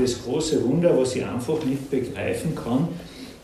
das 0.00 0.22
große 0.22 0.64
Wunder, 0.64 0.96
was 0.96 1.16
ich 1.16 1.24
einfach 1.24 1.62
nicht 1.64 1.90
begreifen 1.90 2.54
kann, 2.54 2.88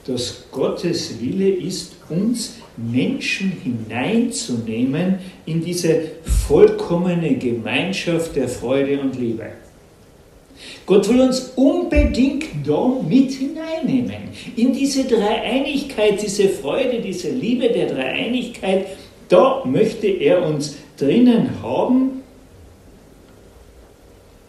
dass 0.06 0.44
Gottes 0.52 1.20
Wille 1.20 1.48
ist, 1.48 1.96
uns 2.08 2.56
Menschen 2.76 3.52
hineinzunehmen 3.62 5.18
in 5.46 5.64
diese 5.64 6.02
vollkommene 6.46 7.36
Gemeinschaft 7.36 8.36
der 8.36 8.48
Freude 8.48 9.00
und 9.00 9.18
Liebe. 9.18 9.46
Gott 10.86 11.08
will 11.08 11.20
uns 11.20 11.52
unbedingt 11.56 12.44
da 12.64 12.88
mit 13.06 13.32
hineinnehmen, 13.32 14.28
in 14.56 14.72
diese 14.72 15.04
Dreieinigkeit, 15.04 16.22
diese 16.22 16.48
Freude, 16.48 17.00
diese 17.00 17.30
Liebe 17.30 17.68
der 17.68 17.86
Dreieinigkeit. 17.88 18.86
Da 19.28 19.62
möchte 19.64 20.06
er 20.06 20.46
uns 20.46 20.76
drinnen 20.96 21.62
haben. 21.62 22.22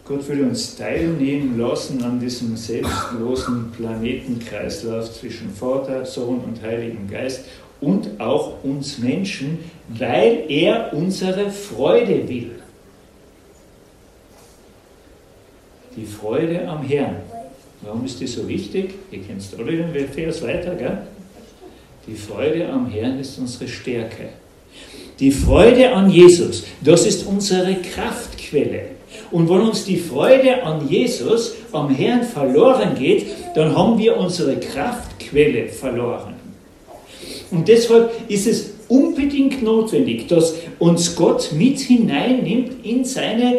Gott 0.08 0.26
will 0.26 0.42
uns 0.44 0.74
teilnehmen 0.74 1.58
lassen 1.58 2.02
an 2.02 2.18
diesem 2.18 2.56
selbstlosen 2.56 3.70
Planetenkreislauf 3.72 5.12
zwischen 5.12 5.50
Vater, 5.50 6.06
Sohn 6.06 6.40
und 6.40 6.62
Heiligen 6.62 7.06
Geist 7.10 7.44
und 7.82 8.18
auch 8.18 8.64
uns 8.64 8.96
Menschen, 8.96 9.58
weil 9.88 10.44
er 10.48 10.94
unsere 10.94 11.50
Freude 11.50 12.26
will. 12.26 12.52
Die 15.94 16.06
Freude 16.06 16.66
am 16.66 16.82
Herrn. 16.84 17.16
Warum 17.82 18.06
ist 18.06 18.18
die 18.18 18.26
so 18.26 18.48
wichtig? 18.48 18.94
Ihr 19.10 19.22
kennt 19.22 19.42
alle 19.58 19.76
den 19.76 20.08
Vers 20.08 20.40
weiter, 20.40 20.74
gell? 20.74 21.02
Die 22.06 22.14
Freude 22.14 22.66
am 22.66 22.88
Herrn 22.88 23.20
ist 23.20 23.38
unsere 23.38 23.68
Stärke. 23.68 24.30
Die 25.20 25.30
Freude 25.30 25.92
an 25.92 26.08
Jesus, 26.08 26.64
das 26.80 27.04
ist 27.04 27.26
unsere 27.26 27.74
Kraftquelle. 27.74 28.97
Und 29.30 29.48
wenn 29.48 29.60
uns 29.60 29.84
die 29.84 29.96
Freude 29.96 30.62
an 30.62 30.88
Jesus, 30.88 31.54
am 31.72 31.90
Herrn 31.90 32.22
verloren 32.22 32.94
geht, 32.98 33.26
dann 33.54 33.76
haben 33.76 33.98
wir 33.98 34.16
unsere 34.16 34.56
Kraftquelle 34.56 35.68
verloren. 35.68 36.34
Und 37.50 37.68
deshalb 37.68 38.10
ist 38.28 38.46
es 38.46 38.70
unbedingt 38.88 39.62
notwendig, 39.62 40.28
dass 40.28 40.54
uns 40.78 41.14
Gott 41.14 41.50
mit 41.52 41.78
hineinnimmt 41.78 42.84
in 42.84 43.04
seine 43.04 43.58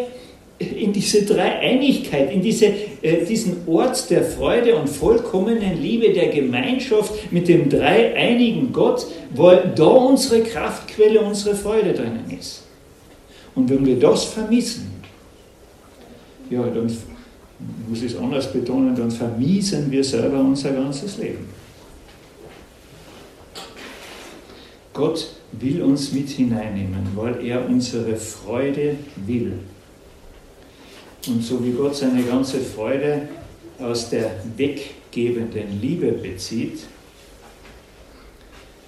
in 0.59 0.91
diese 0.91 1.23
Dreieinigkeit, 1.23 2.33
in 2.33 2.41
diese, 2.41 2.65
äh, 3.01 3.25
diesen 3.25 3.65
Ort 3.65 4.09
der 4.09 4.23
Freude 4.23 4.75
und 4.75 4.89
vollkommenen 4.89 5.81
Liebe, 5.81 6.11
der 6.11 6.27
Gemeinschaft 6.27 7.31
mit 7.31 7.47
dem 7.47 7.69
dreieinigen 7.69 8.73
Gott, 8.73 9.07
wo 9.33 9.51
da 9.51 9.85
unsere 9.85 10.41
Kraftquelle, 10.41 11.21
unsere 11.21 11.55
Freude 11.55 11.93
drinnen 11.93 12.25
ist. 12.37 12.63
Und 13.55 13.69
wenn 13.69 13.85
wir 13.85 13.97
das 13.97 14.25
vermissen, 14.25 14.98
ja, 16.49 16.63
dann 16.63 16.91
muss 17.87 18.01
ich 18.01 18.13
es 18.13 18.17
anders 18.17 18.51
betonen, 18.51 18.95
dann 18.95 19.11
vermiesen 19.11 19.91
wir 19.91 20.03
selber 20.03 20.39
unser 20.39 20.71
ganzes 20.71 21.17
Leben. 21.17 21.47
Gott 24.93 25.29
will 25.53 25.81
uns 25.81 26.11
mit 26.11 26.29
hineinnehmen, 26.29 27.07
weil 27.15 27.45
er 27.45 27.67
unsere 27.67 28.15
Freude 28.15 28.97
will. 29.15 29.53
Und 31.27 31.43
so 31.43 31.63
wie 31.63 31.71
Gott 31.71 31.95
seine 31.95 32.23
ganze 32.23 32.59
Freude 32.59 33.27
aus 33.79 34.09
der 34.09 34.31
weggebenden 34.57 35.81
Liebe 35.81 36.11
bezieht, 36.11 36.79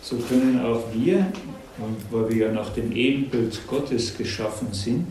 so 0.01 0.17
können 0.17 0.59
auch 0.59 0.83
wir, 0.93 1.31
weil 2.09 2.29
wir 2.29 2.47
ja 2.47 2.51
nach 2.51 2.69
dem 2.73 2.91
Ebenbild 2.91 3.59
Gottes 3.67 4.17
geschaffen 4.17 4.69
sind, 4.71 5.07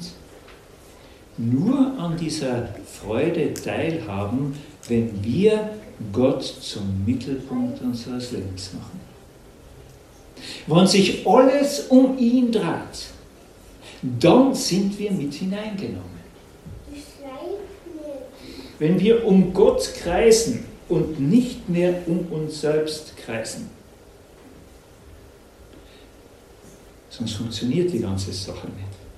nur 1.40 1.98
an 1.98 2.16
dieser 2.16 2.68
Freude 2.84 3.54
teilhaben, 3.54 4.56
wenn 4.88 5.24
wir 5.24 5.70
Gott 6.12 6.42
zum 6.42 7.04
Mittelpunkt 7.06 7.80
unseres 7.80 8.32
Lebens 8.32 8.72
machen. 8.74 9.00
Wenn 10.66 10.86
sich 10.86 11.26
alles 11.26 11.86
um 11.88 12.18
ihn 12.18 12.50
dreht, 12.50 13.10
dann 14.02 14.54
sind 14.54 14.98
wir 14.98 15.10
mit 15.10 15.34
hineingenommen. 15.34 16.20
Wenn 18.78 18.98
wir 18.98 19.26
um 19.26 19.52
Gott 19.52 19.92
kreisen 19.94 20.64
und 20.88 21.20
nicht 21.20 21.68
mehr 21.68 22.02
um 22.06 22.26
uns 22.30 22.62
selbst 22.62 23.14
kreisen, 23.18 23.68
sonst 27.10 27.34
funktioniert 27.34 27.92
die 27.92 28.00
ganze 28.00 28.32
Sache 28.32 28.68
nicht. 28.68 29.09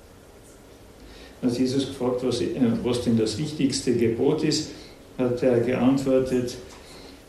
Als 1.43 1.57
Jesus 1.57 1.87
gefragt, 1.87 2.21
was, 2.23 2.39
äh, 2.41 2.55
was 2.83 3.01
denn 3.01 3.17
das 3.17 3.37
wichtigste 3.37 3.93
Gebot 3.95 4.43
ist, 4.43 4.71
hat 5.17 5.43
er 5.43 5.59
geantwortet, 5.59 6.55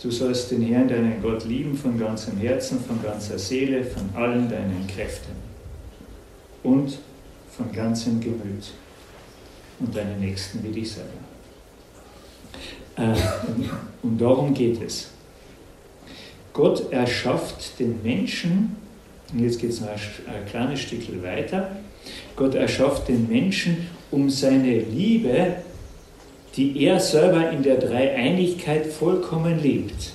du 0.00 0.10
sollst 0.10 0.52
den 0.52 0.62
Herrn, 0.62 0.88
deinen 0.88 1.20
Gott 1.20 1.44
lieben 1.44 1.76
von 1.76 1.98
ganzem 1.98 2.38
Herzen, 2.38 2.78
von 2.80 3.02
ganzer 3.02 3.38
Seele, 3.38 3.82
von 3.84 4.08
allen 4.14 4.48
deinen 4.48 4.86
Kräften 4.86 5.32
und 6.62 6.98
von 7.50 7.72
ganzem 7.72 8.20
Gemüt 8.20 8.72
und 9.80 9.94
deinen 9.94 10.20
Nächsten 10.20 10.62
wie 10.62 10.69
dich 10.70 10.92
selber. 10.92 11.10
Äh, 12.96 13.16
und 14.02 14.20
darum 14.20 14.54
geht 14.54 14.81
es. 14.81 15.08
Gott 16.52 16.92
erschafft 16.92 17.81
den 17.81 18.00
Menschen, 18.04 18.76
und 19.32 19.41
jetzt 19.41 19.60
geht 19.60 19.70
es 19.70 19.81
noch 19.81 19.88
ein 19.88 20.46
kleines 20.48 20.81
Stückchen 20.81 21.20
weiter, 21.25 21.76
Gott 22.36 22.54
erschafft 22.54 23.08
den 23.08 23.28
Menschen, 23.28 23.88
um 24.14 24.30
seine 24.30 24.78
Liebe, 24.78 25.56
die 26.56 26.84
er 26.84 27.00
selber 27.00 27.50
in 27.50 27.62
der 27.64 27.76
Dreieinigkeit 27.76 28.86
vollkommen 28.86 29.60
liebt 29.60 30.12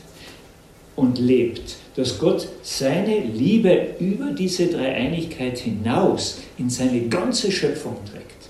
und 0.95 1.19
lebt, 1.19 1.75
dass 1.97 2.17
Gott 2.17 2.47
seine 2.61 3.19
Liebe 3.19 3.87
über 3.99 4.31
diese 4.31 4.67
Dreieinigkeit 4.67 5.57
hinaus 5.59 6.39
in 6.57 6.69
seine 6.69 7.01
ganze 7.07 7.51
Schöpfung 7.51 7.97
trägt. 8.09 8.49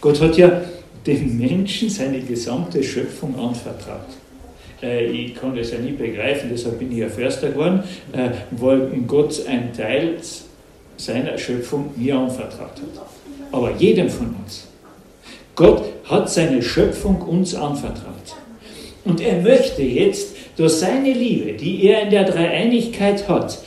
Gott 0.00 0.20
hat 0.20 0.36
ja 0.38 0.62
dem 1.04 1.38
Menschen 1.38 1.90
seine 1.90 2.20
gesamte 2.20 2.84
Schöpfung 2.84 3.36
anvertraut. 3.36 4.06
Äh, 4.80 5.06
ich 5.06 5.34
kann 5.34 5.56
das 5.56 5.72
ja 5.72 5.78
nie 5.78 5.92
begreifen, 5.92 6.50
deshalb 6.52 6.78
bin 6.78 6.92
ich 6.92 6.98
ja 6.98 7.08
Förster 7.08 7.50
geworden, 7.50 7.82
äh, 8.12 8.30
weil 8.52 8.86
Gott 9.08 9.44
ein 9.48 9.72
Teil 9.72 10.18
seiner 10.98 11.38
Schöpfung 11.38 11.90
mir 11.96 12.16
anvertraut 12.16 12.60
hat. 12.60 13.06
Aber 13.50 13.74
jedem 13.76 14.10
von 14.10 14.34
uns. 14.44 14.66
Gott 15.54 15.82
hat 16.04 16.30
seine 16.30 16.62
Schöpfung 16.62 17.22
uns 17.22 17.54
anvertraut. 17.54 18.36
Und 19.04 19.20
er 19.20 19.40
möchte 19.40 19.82
jetzt 19.82 20.36
durch 20.56 20.74
seine 20.74 21.12
Liebe, 21.12 21.54
die 21.54 21.86
er 21.86 22.02
in 22.02 22.10
der 22.10 22.24
Dreieinigkeit 22.24 23.26
hat, 23.28 23.58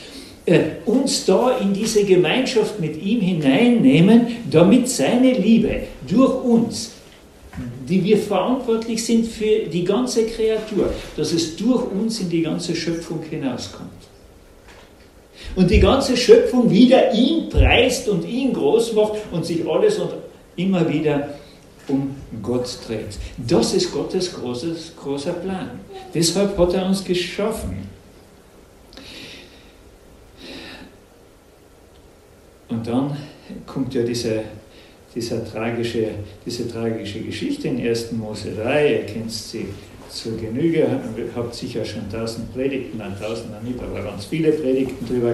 äh, 0.46 0.60
uns 0.86 1.26
da 1.26 1.58
in 1.58 1.74
diese 1.74 2.04
Gemeinschaft 2.04 2.80
mit 2.80 3.02
ihm 3.02 3.22
hineinnehmen, 3.22 4.28
damit 4.52 4.88
seine 4.88 5.34
Liebe 5.34 5.82
durch 6.08 6.44
uns 6.44 6.92
die 7.88 8.04
wir 8.04 8.18
verantwortlich 8.18 9.04
sind 9.04 9.28
für 9.28 9.68
die 9.68 9.84
ganze 9.84 10.26
Kreatur, 10.26 10.94
dass 11.18 11.34
es 11.34 11.56
durch 11.56 11.92
uns 11.92 12.20
in 12.22 12.30
die 12.30 12.42
ganze 12.42 12.76
Schöpfung 12.76 13.22
hinauskommt. 13.30 13.90
Und 15.56 15.70
die 15.70 15.80
ganze 15.80 16.16
Schöpfung 16.16 16.70
wieder 16.70 17.14
ihn 17.14 17.50
preist 17.50 18.08
und 18.08 18.26
ihn 18.26 18.54
groß 18.54 18.94
macht 18.94 19.14
und 19.32 19.46
sich 19.46 19.68
alles 19.68 20.00
und 20.00 20.12
immer 20.56 20.88
wieder 20.88 21.36
um 21.88 22.16
Gott 22.42 22.78
dreht. 22.88 23.18
Das 23.38 23.74
ist 23.74 23.92
Gottes 23.92 24.34
großes, 24.34 24.94
großer 24.96 25.34
Plan. 25.34 25.80
Deshalb 26.14 26.58
hat 26.58 26.74
er 26.74 26.86
uns 26.86 27.04
geschaffen. 27.04 27.90
Und 32.70 32.88
dann 32.88 33.18
kommt 33.66 33.94
ja 33.94 34.04
diese 34.04 34.44
dieser 35.14 35.46
tragische, 35.46 36.10
diese 36.46 36.70
tragische 36.70 37.20
Geschichte 37.22 37.68
in 37.68 37.86
1. 37.86 38.14
Mose 38.14 38.52
3, 38.52 38.92
ihr 38.92 39.06
kennt 39.06 39.32
sie 39.32 39.68
zur 40.12 40.38
Genüge, 40.38 40.80
ihr 41.18 41.30
habt 41.36 41.56
sicher 41.56 41.86
schon 41.86 42.10
tausend 42.12 42.54
Predigten, 42.54 42.98
nein, 42.98 43.14
tausend 43.20 43.64
nicht, 43.64 43.80
aber 43.82 44.02
ganz 44.02 44.26
viele 44.26 44.52
Predigten 44.52 45.06
darüber 45.08 45.34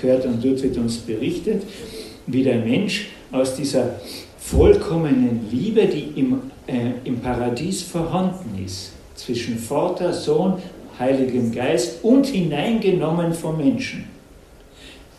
gehört 0.00 0.24
und 0.26 0.44
dort 0.44 0.62
wird 0.62 0.76
uns 0.76 0.98
berichtet, 0.98 1.62
wie 2.26 2.42
der 2.42 2.58
Mensch 2.58 3.08
aus 3.30 3.54
dieser 3.54 3.94
vollkommenen 4.38 5.48
Liebe, 5.50 5.86
die 5.86 6.20
im, 6.20 6.40
äh, 6.66 6.92
im 7.04 7.20
Paradies 7.20 7.82
vorhanden 7.82 8.62
ist, 8.64 8.92
zwischen 9.14 9.58
Vater, 9.58 10.12
Sohn, 10.12 10.54
Heiligem 10.98 11.52
Geist 11.52 12.02
und 12.02 12.26
hineingenommen 12.26 13.32
vom 13.32 13.56
Menschen, 13.56 14.04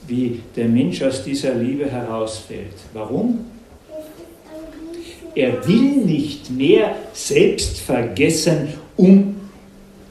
wie 0.07 0.41
der 0.55 0.67
Mensch 0.67 1.01
aus 1.01 1.23
dieser 1.23 1.55
Liebe 1.55 1.89
herausfällt. 1.89 2.75
Warum? 2.93 3.45
Er 5.35 5.65
will 5.65 6.03
nicht 6.05 6.49
mehr 6.51 6.95
selbst 7.13 7.79
vergessen 7.79 8.73
um 8.99 9.35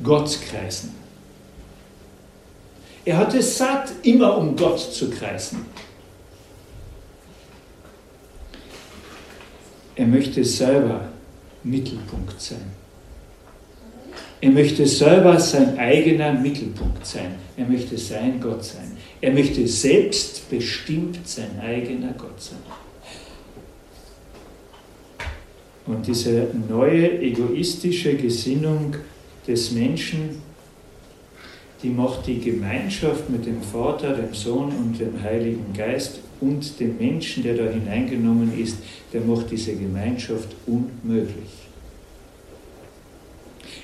Gott 0.02 0.38
kreisen. 0.40 0.94
Er 3.05 3.19
hat 3.19 3.35
es 3.35 3.58
satt, 3.58 3.90
immer 4.02 4.38
um 4.38 4.56
Gott 4.56 4.79
zu 4.79 5.11
kreisen. 5.11 5.67
Er 9.94 10.06
möchte 10.06 10.43
selber 10.43 11.08
Mittelpunkt 11.64 12.40
sein. 12.40 12.73
Er 14.40 14.50
möchte 14.50 14.87
selber 14.87 15.38
sein 15.38 15.79
eigener 15.79 16.32
Mittelpunkt 16.32 17.05
sein. 17.05 17.34
Er 17.58 17.67
möchte 17.67 17.99
sein 17.99 18.41
Gott 18.41 18.64
sein. 18.64 18.96
Er 19.20 19.32
möchte 19.32 19.67
selbstbestimmt 19.67 21.29
sein 21.29 21.61
eigener 21.61 22.12
Gott 22.12 22.41
sein. 22.41 22.88
Und 25.88 26.06
diese 26.06 26.49
neue 26.69 27.19
egoistische 27.20 28.14
Gesinnung 28.14 28.94
des 29.46 29.73
Menschen, 29.73 30.43
die 31.82 31.88
macht 31.88 32.26
die 32.26 32.38
Gemeinschaft 32.40 33.31
mit 33.31 33.46
dem 33.46 33.62
Vater, 33.62 34.12
dem 34.12 34.35
Sohn 34.35 34.70
und 34.70 35.00
dem 35.00 35.23
Heiligen 35.23 35.73
Geist 35.75 36.20
und 36.43 36.79
dem 36.79 36.99
Menschen, 36.99 37.43
der 37.43 37.55
da 37.55 37.70
hineingenommen 37.70 38.52
ist, 38.58 38.76
der 39.14 39.23
macht 39.23 39.50
diese 39.50 39.75
Gemeinschaft 39.75 40.49
unmöglich. 40.67 41.68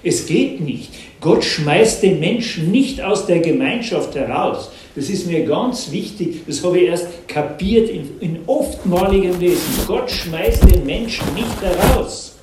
Es 0.04 0.26
geht 0.26 0.60
nicht. 0.60 0.90
Gott 1.20 1.42
schmeißt 1.42 2.02
den 2.02 2.20
Menschen 2.20 2.70
nicht 2.70 3.00
aus 3.00 3.24
der 3.24 3.38
Gemeinschaft 3.38 4.14
heraus. 4.14 4.70
Das 4.94 5.08
ist 5.08 5.26
mir 5.26 5.44
ganz 5.44 5.90
wichtig. 5.90 6.42
Das 6.46 6.62
habe 6.62 6.78
ich 6.78 6.88
erst 6.88 7.26
kapiert 7.26 7.88
in, 7.88 8.10
in 8.20 8.38
oftmaligem 8.46 9.40
Lesen. 9.40 9.86
Gott 9.86 10.10
schmeißt 10.10 10.70
den 10.70 10.84
Menschen 10.84 11.24
nicht 11.34 11.62
heraus. 11.62 12.36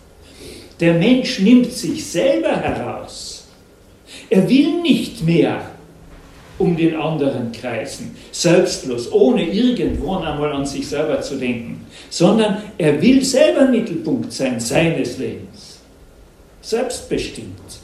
Der 0.79 0.95
Mensch 0.95 1.39
nimmt 1.39 1.71
sich 1.71 2.03
selber 2.03 2.55
heraus. 2.55 3.47
Er 4.31 4.49
will 4.49 4.81
nicht 4.81 5.23
mehr 5.23 5.61
um 6.57 6.75
den 6.75 6.95
anderen 6.95 7.51
kreisen, 7.51 8.15
selbstlos, 8.31 9.11
ohne 9.11 9.43
irgendwo 9.43 10.15
einmal 10.15 10.51
an 10.53 10.65
sich 10.65 10.87
selber 10.87 11.21
zu 11.21 11.35
denken, 11.35 11.85
sondern 12.09 12.63
er 12.77 12.99
will 13.01 13.23
selber 13.23 13.67
Mittelpunkt 13.67 14.31
sein 14.31 14.59
seines 14.59 15.17
Lebens 15.17 15.70
selbstbestimmt. 16.61 17.79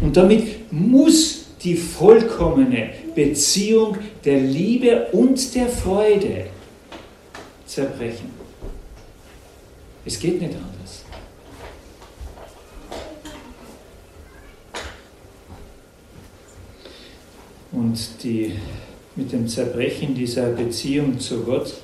Und 0.00 0.16
damit 0.16 0.72
muss 0.72 1.44
die 1.62 1.76
vollkommene 1.76 2.90
Beziehung 3.14 3.98
der 4.24 4.40
Liebe 4.40 5.08
und 5.12 5.54
der 5.54 5.68
Freude 5.68 6.46
zerbrechen. 7.66 8.30
Es 10.04 10.18
geht 10.18 10.40
nicht 10.40 10.54
anders. 10.54 11.04
Und 17.72 17.98
die, 18.22 18.54
mit 19.16 19.32
dem 19.32 19.46
Zerbrechen 19.46 20.14
dieser 20.14 20.46
Beziehung 20.50 21.20
zu 21.20 21.42
Gott 21.42 21.74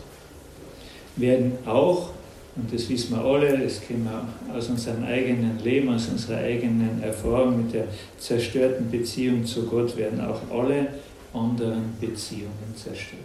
werden 1.16 1.58
auch 1.66 2.10
und 2.56 2.72
das 2.72 2.88
wissen 2.88 3.14
wir 3.14 3.22
alle, 3.22 3.58
das 3.58 3.82
kennen 3.82 4.04
wir 4.04 4.54
aus 4.54 4.68
unserem 4.68 5.04
eigenen 5.04 5.58
Leben, 5.62 5.90
aus 5.90 6.08
unserer 6.08 6.38
eigenen 6.38 7.02
Erfahrung 7.02 7.64
mit 7.64 7.74
der 7.74 7.84
zerstörten 8.18 8.90
Beziehung 8.90 9.44
zu 9.44 9.66
Gott, 9.66 9.94
werden 9.96 10.20
auch 10.20 10.40
alle 10.50 10.88
anderen 11.34 11.94
Beziehungen 12.00 12.74
zerstört. 12.74 13.20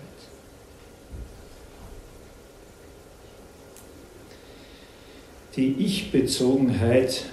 Die 5.56 5.76
Ich-Bezogenheit 5.80 7.26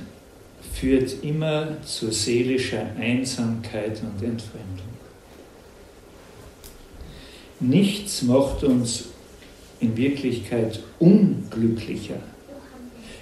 führt 0.73 1.23
immer 1.23 1.83
zu 1.83 2.13
seelischer 2.13 2.87
Einsamkeit 2.99 4.01
und 4.03 4.23
Entfremdung. 4.23 4.89
Nichts 7.61 8.23
macht 8.23 8.63
uns 8.63 9.07
in 9.81 9.97
Wirklichkeit 9.97 10.81
unglücklicher. 10.99 12.17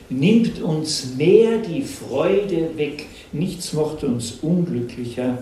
Nimmt 0.09 0.63
uns 0.63 1.15
mehr 1.17 1.59
die 1.59 1.83
Freude 1.83 2.77
weg. 2.77 3.07
Nichts 3.33 3.73
macht 3.73 4.05
uns 4.05 4.39
unglücklicher 4.43 5.39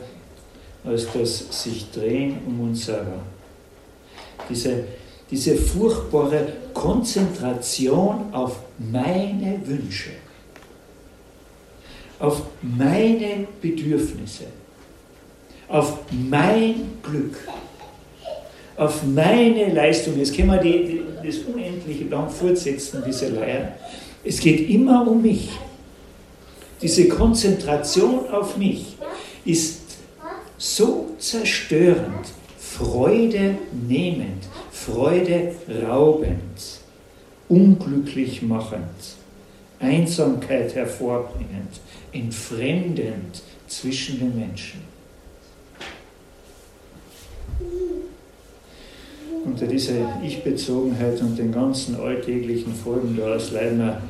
als 0.84 1.06
das 1.12 1.62
sich 1.62 1.90
drehen 1.90 2.38
um 2.46 2.60
uns 2.60 2.84
selber. 2.84 3.20
Diese, 4.48 4.84
diese 5.30 5.56
furchtbare 5.56 6.46
Konzentration 6.74 8.32
auf 8.32 8.58
meine 8.78 9.60
Wünsche, 9.64 10.10
auf 12.18 12.42
meine 12.60 13.46
Bedürfnisse, 13.60 14.44
auf 15.68 15.98
mein 16.10 16.74
Glück 17.02 17.36
auf 18.76 19.02
meine 19.04 19.72
Leistung. 19.72 20.18
Jetzt 20.18 20.34
können 20.34 20.50
wir 20.50 20.58
die, 20.58 20.84
die, 20.84 21.26
das 21.26 21.38
unendliche 21.38 22.04
lang 22.04 22.28
fortsetzen, 22.28 23.02
diese 23.06 23.28
Leier. 23.28 23.72
Es 24.24 24.40
geht 24.40 24.68
immer 24.68 25.06
um 25.06 25.22
mich. 25.22 25.50
Diese 26.82 27.08
Konzentration 27.08 28.28
auf 28.30 28.56
mich 28.56 28.96
ist 29.44 29.80
so 30.58 31.10
zerstörend, 31.18 32.26
Freude 32.58 33.56
nehmend, 33.88 34.44
Freude 34.70 35.54
raubend, 35.86 36.80
unglücklich 37.48 38.42
machend, 38.42 38.82
Einsamkeit 39.78 40.74
hervorbringend, 40.74 41.80
entfremdend 42.12 43.42
zwischen 43.66 44.18
den 44.18 44.38
Menschen. 44.38 44.83
Unter 49.54 49.68
dieser 49.68 50.20
Ich-Bezogenheit 50.20 51.20
und 51.20 51.38
den 51.38 51.52
ganzen 51.52 51.94
alltäglichen 51.94 52.74
Folgen 52.74 53.16
daraus 53.16 53.52
leiden 53.52 53.78
wir, 53.78 54.02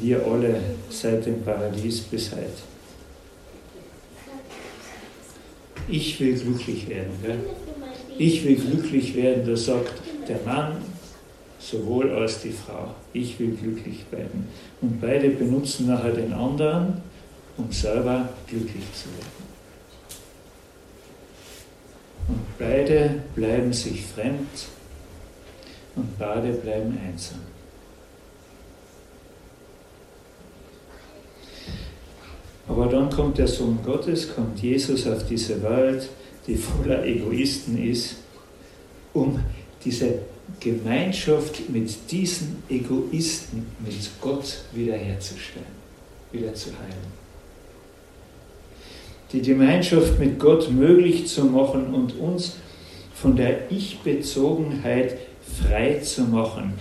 wir 0.00 0.26
alle 0.26 0.62
seit 0.88 1.26
dem 1.26 1.42
Paradies 1.42 2.00
bis 2.00 2.32
heute. 2.32 2.62
Ich 5.88 6.18
will 6.18 6.38
glücklich 6.38 6.88
werden. 6.88 7.10
Gell? 7.22 7.38
Ich 8.16 8.42
will 8.46 8.56
glücklich 8.56 9.14
werden, 9.14 9.46
da 9.46 9.54
sagt 9.54 9.92
der 10.26 10.40
Mann 10.46 10.78
sowohl 11.58 12.10
als 12.10 12.40
die 12.40 12.52
Frau. 12.52 12.94
Ich 13.12 13.38
will 13.38 13.50
glücklich 13.50 14.06
werden. 14.10 14.48
Und 14.80 15.02
beide 15.02 15.28
benutzen 15.28 15.86
nachher 15.86 16.12
den 16.12 16.32
anderen, 16.32 17.02
um 17.58 17.70
selber 17.70 18.30
glücklich 18.46 18.84
zu 18.94 19.10
werden. 19.10 19.40
Und 22.28 22.49
beide 22.60 23.22
bleiben 23.34 23.72
sich 23.72 24.04
fremd 24.04 24.66
und 25.96 26.18
beide 26.18 26.52
bleiben 26.52 26.96
einsam. 27.04 27.40
Aber 32.68 32.86
dann 32.86 33.10
kommt 33.10 33.38
der 33.38 33.48
Sohn 33.48 33.80
Gottes, 33.84 34.32
kommt 34.32 34.60
Jesus 34.60 35.06
auf 35.06 35.26
diese 35.26 35.60
Welt, 35.62 36.08
die 36.46 36.56
voller 36.56 37.04
Egoisten 37.04 37.82
ist, 37.82 38.16
um 39.12 39.40
diese 39.84 40.20
Gemeinschaft 40.60 41.68
mit 41.70 41.90
diesen 42.10 42.62
Egoisten, 42.68 43.66
mit 43.84 43.96
Gott 44.20 44.62
wiederherzustellen, 44.72 45.66
wieder 46.30 46.54
zu 46.54 46.68
heilen 46.78 47.29
die 49.32 49.42
Gemeinschaft 49.42 50.18
mit 50.18 50.38
Gott 50.38 50.70
möglich 50.70 51.26
zu 51.26 51.44
machen 51.44 51.94
und 51.94 52.18
uns 52.18 52.56
von 53.14 53.36
der 53.36 53.70
Ich-Bezogenheit 53.70 55.16
frei 55.62 56.00
zu 56.02 56.22
machen. 56.22 56.74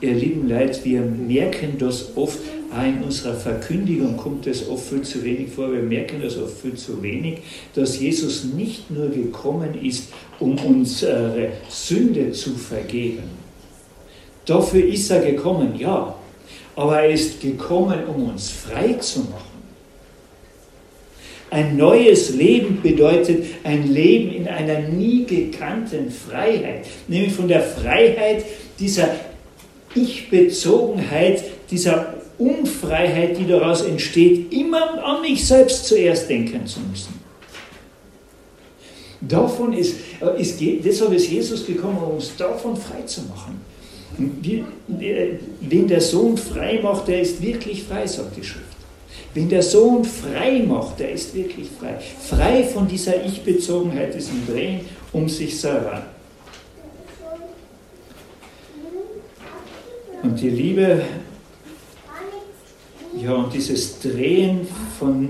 Ihr 0.00 0.14
lieben 0.14 0.48
Leid, 0.48 0.84
wir 0.84 1.02
merken 1.02 1.76
das 1.78 2.16
oft, 2.16 2.38
auch 2.76 2.84
in 2.84 3.02
unserer 3.02 3.34
Verkündigung 3.34 4.16
kommt 4.16 4.46
das 4.46 4.68
oft 4.68 4.88
viel 4.88 5.02
zu 5.02 5.22
wenig 5.22 5.50
vor, 5.50 5.70
wir 5.70 5.82
merken 5.82 6.20
das 6.22 6.38
oft 6.38 6.58
viel 6.60 6.74
zu 6.74 7.02
wenig, 7.02 7.38
dass 7.74 8.00
Jesus 8.00 8.44
nicht 8.44 8.90
nur 8.90 9.10
gekommen 9.10 9.80
ist, 9.80 10.12
um 10.40 10.56
unsere 10.58 11.50
Sünde 11.68 12.32
zu 12.32 12.54
vergeben. 12.54 13.24
Dafür 14.46 14.84
ist 14.84 15.10
er 15.10 15.20
gekommen, 15.20 15.74
ja, 15.78 16.16
aber 16.74 17.02
er 17.02 17.10
ist 17.10 17.40
gekommen, 17.40 18.00
um 18.06 18.30
uns 18.30 18.50
frei 18.50 18.94
zu 18.94 19.20
machen. 19.20 19.51
Ein 21.52 21.76
neues 21.76 22.30
Leben 22.30 22.80
bedeutet 22.80 23.44
ein 23.62 23.86
Leben 23.92 24.32
in 24.32 24.48
einer 24.48 24.88
nie 24.88 25.26
gekannten 25.26 26.10
Freiheit, 26.10 26.86
nämlich 27.08 27.34
von 27.34 27.46
der 27.46 27.60
Freiheit 27.60 28.46
dieser 28.78 29.10
Ich-Bezogenheit, 29.94 31.44
dieser 31.70 32.14
Unfreiheit, 32.38 33.36
die 33.38 33.46
daraus 33.46 33.82
entsteht, 33.82 34.50
immer 34.50 35.04
an 35.04 35.20
mich 35.20 35.46
selbst 35.46 35.84
zuerst 35.84 36.30
denken 36.30 36.66
zu 36.66 36.80
müssen. 36.80 37.20
Davon 39.20 39.74
ist, 39.74 39.96
ist 40.38 40.58
deshalb 40.58 41.12
ist 41.12 41.28
Jesus 41.28 41.66
gekommen, 41.66 41.98
um 41.98 42.14
uns 42.14 42.34
davon 42.34 42.74
frei 42.78 43.02
zu 43.04 43.20
machen. 43.24 43.60
Wen 45.60 45.86
der 45.86 46.00
Sohn 46.00 46.38
frei 46.38 46.80
macht, 46.82 47.08
der 47.08 47.20
ist 47.20 47.42
wirklich 47.42 47.82
frei, 47.82 48.06
sagt 48.06 48.38
die 48.38 48.42
Schrift. 48.42 48.71
Wenn 49.34 49.48
der 49.48 49.62
Sohn 49.62 50.04
frei 50.04 50.62
macht, 50.66 51.00
der 51.00 51.12
ist 51.12 51.34
wirklich 51.34 51.68
frei. 51.78 51.98
Frei 52.20 52.64
von 52.64 52.86
dieser 52.86 53.24
Ich-Bezogenheit, 53.24 54.14
diesem 54.14 54.46
Drehen 54.46 54.80
um 55.12 55.28
sich 55.28 55.58
selber. 55.58 56.04
Und 60.22 60.40
die 60.40 60.50
Liebe 60.50 61.02
Ja, 63.20 63.34
und 63.34 63.52
dieses 63.52 64.00
Drehen 64.00 64.66
von 64.98 65.28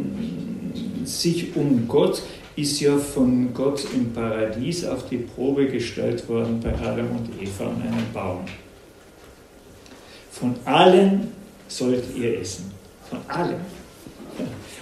sich 1.05 1.55
um 1.57 1.87
Gott 1.89 2.23
ist 2.55 2.81
ja 2.81 2.97
von 2.97 3.53
Gott 3.53 3.85
im 3.93 4.13
Paradies 4.13 4.85
auf 4.85 5.09
die 5.09 5.19
Probe 5.19 5.67
gestellt 5.67 6.29
worden 6.29 6.61
bei 6.63 6.73
Adam 6.75 7.11
und 7.11 7.43
Eva 7.43 7.67
an 7.67 7.83
einem 7.83 8.13
Baum. 8.13 8.41
Von 10.31 10.55
allen 10.65 11.33
sollt 11.67 12.05
ihr 12.17 12.41
essen. 12.41 12.71
Von 13.13 13.21
allem. 13.29 13.61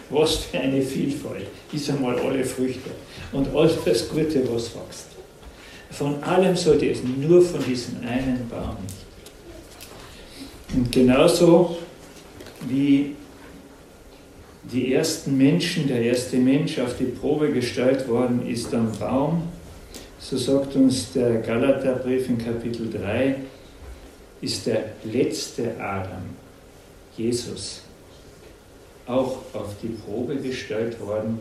Was 0.09 0.37
für 0.37 0.61
eine 0.61 0.81
Vielfalt. 0.81 1.49
Ist 1.73 1.91
einmal 1.91 2.17
alle 2.21 2.45
Früchte 2.45 2.91
und 3.33 3.49
all 3.55 3.69
das 3.85 4.09
Gute, 4.09 4.49
was 4.53 4.73
wächst. 4.75 5.07
Von 5.91 6.23
allem 6.23 6.55
sollt 6.57 6.83
ihr 6.83 6.93
essen, 6.93 7.21
nur 7.21 7.43
von 7.43 7.63
diesem 7.65 7.97
einen 8.07 8.49
Baum 8.49 8.77
nicht. 8.83 8.95
Und 10.77 10.93
genauso 10.93 11.79
wie 12.69 13.17
die 14.63 14.95
ersten 14.95 15.37
Menschen, 15.37 15.89
der 15.89 16.03
erste 16.03 16.37
Mensch 16.37 16.79
auf 16.79 16.97
die 16.97 17.07
Probe 17.07 17.51
gestellt 17.51 18.07
worden 18.07 18.47
ist 18.47 18.73
am 18.73 18.93
Baum, 18.97 19.43
so 20.21 20.37
sagt 20.37 20.77
uns 20.77 21.13
der 21.13 21.39
Galaterbrief 21.39 22.29
in 22.29 22.39
Kapitel 22.39 22.91
3, 22.91 23.35
ist 24.41 24.67
der 24.67 24.93
letzte 25.03 25.75
Adam, 25.81 26.23
Jesus, 27.17 27.83
auch 29.11 29.39
auf 29.53 29.75
die 29.83 29.89
Probe 29.89 30.37
gestellt 30.37 31.01
worden, 31.01 31.41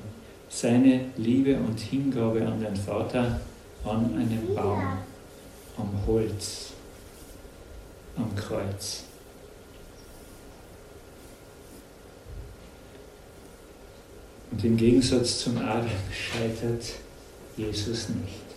seine 0.49 1.05
Liebe 1.17 1.55
und 1.55 1.79
Hingabe 1.79 2.45
an 2.45 2.59
den 2.59 2.75
Vater 2.75 3.39
an 3.85 4.17
einem 4.17 4.55
Baum, 4.55 4.83
am 5.77 5.89
Holz, 6.07 6.71
am 8.17 8.35
Kreuz. 8.35 9.03
Und 14.51 14.65
im 14.65 14.75
Gegensatz 14.75 15.39
zum 15.39 15.57
Adam 15.59 15.87
scheitert 16.11 16.83
Jesus 17.55 18.09
nicht. 18.09 18.49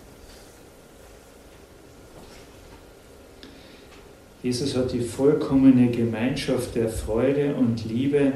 Jesus 4.41 4.75
hat 4.75 4.91
die 4.91 4.99
vollkommene 4.99 5.89
Gemeinschaft 5.89 6.75
der 6.75 6.89
Freude 6.89 7.55
und 7.55 7.85
Liebe 7.85 8.33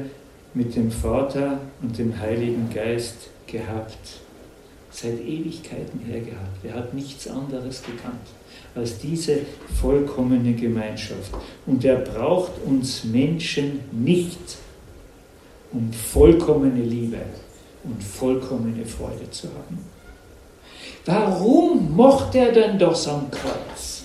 mit 0.54 0.74
dem 0.76 0.90
Vater 0.90 1.60
und 1.82 1.98
dem 1.98 2.18
Heiligen 2.18 2.70
Geist 2.72 3.30
gehabt. 3.46 4.20
Seit 4.90 5.20
Ewigkeiten 5.20 6.00
her 6.00 6.20
gehabt. 6.20 6.64
Er 6.64 6.74
hat 6.74 6.94
nichts 6.94 7.28
anderes 7.28 7.82
gekannt 7.82 8.26
als 8.74 8.98
diese 8.98 9.40
vollkommene 9.80 10.54
Gemeinschaft. 10.54 11.32
Und 11.66 11.84
er 11.84 11.96
braucht 11.96 12.52
uns 12.64 13.04
Menschen 13.04 13.80
nicht, 13.92 14.38
um 15.72 15.92
vollkommene 15.92 16.82
Liebe 16.82 17.18
und 17.84 18.02
vollkommene 18.02 18.84
Freude 18.84 19.30
zu 19.30 19.48
haben. 19.48 19.84
Warum 21.04 21.94
mocht 21.94 22.34
er 22.34 22.52
denn 22.52 22.78
das 22.78 23.08
am 23.08 23.30
Kreuz? 23.30 24.04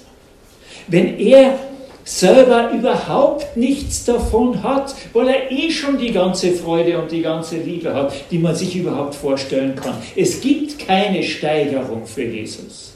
Wenn 0.88 1.18
er 1.18 1.58
selber 2.04 2.72
überhaupt 2.72 3.56
nichts 3.56 4.06
davon 4.06 4.62
hat, 4.62 4.96
weil 5.14 5.28
er 5.28 5.52
eh 5.52 5.72
schon 5.72 5.98
die 5.98 6.12
ganze 6.12 6.52
Freude 6.52 7.02
und 7.02 7.12
die 7.12 7.22
ganze 7.22 7.58
Liebe 7.58 7.94
hat, 7.94 8.14
die 8.30 8.40
man 8.40 8.56
sich 8.56 8.76
überhaupt 8.76 9.16
vorstellen 9.16 9.76
kann. 9.76 9.96
Es 10.16 10.42
gibt 10.42 10.80
keine 10.80 11.24
Steigerung 11.24 12.06
für 12.06 12.24
Jesus. 12.24 12.94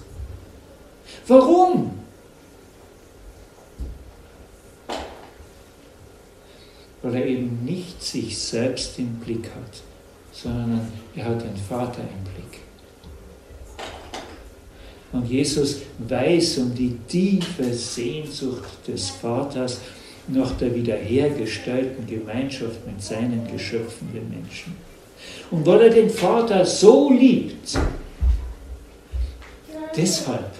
Warum? 1.27 1.91
Weil 7.01 7.15
er 7.15 7.25
eben 7.25 7.63
nicht 7.63 8.03
sich 8.03 8.37
selbst 8.37 8.97
im 8.99 9.15
Blick 9.15 9.45
hat, 9.45 9.81
sondern 10.31 10.91
er 11.15 11.25
hat 11.25 11.41
den 11.41 11.55
Vater 11.55 12.01
im 12.01 12.23
Blick. 12.33 12.66
Und 15.11 15.29
Jesus 15.29 15.77
weiß 15.99 16.57
um 16.59 16.75
die 16.75 16.97
tiefe 17.07 17.73
Sehnsucht 17.73 18.87
des 18.87 19.09
Vaters 19.09 19.79
nach 20.27 20.51
der 20.57 20.75
wiederhergestellten 20.75 22.05
Gemeinschaft 22.05 22.85
mit 22.85 23.01
seinen 23.01 23.49
Geschöpfen, 23.49 24.09
den 24.13 24.29
Menschen. 24.29 24.75
Und 25.49 25.65
weil 25.65 25.83
er 25.83 25.89
den 25.89 26.09
Vater 26.09 26.65
so 26.65 27.11
liebt, 27.11 27.77
deshalb 29.95 30.51